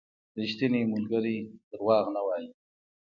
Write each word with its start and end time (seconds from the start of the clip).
•ریښتینی 0.39 0.81
ملګری 0.93 1.37
دروغ 1.69 2.05
نه 2.15 2.21
وايي. 2.27 2.49